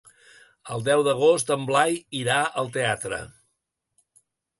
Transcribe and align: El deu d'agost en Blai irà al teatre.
El 0.75 0.85
deu 0.85 1.03
d'agost 1.07 1.51
en 1.55 1.67
Blai 1.67 1.99
irà 2.21 2.39
al 2.63 2.71
teatre. 2.79 3.21